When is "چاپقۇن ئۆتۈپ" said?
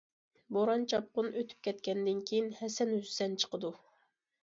0.93-1.63